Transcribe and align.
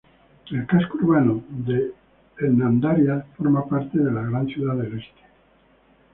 El 0.49 0.65
casco 0.65 0.97
urbano 0.97 1.43
de 1.51 1.91
Hernandarias 2.39 3.23
forma 3.37 3.67
parte 3.67 3.99
del 3.99 4.15
Gran 4.15 4.47
Ciudad 4.47 4.75
del 4.75 4.95
Este. 4.97 5.21